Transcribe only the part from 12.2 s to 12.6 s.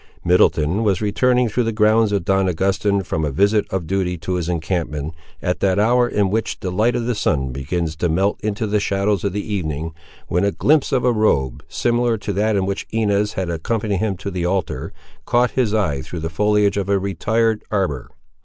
that